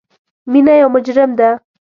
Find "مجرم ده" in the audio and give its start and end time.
0.95-1.49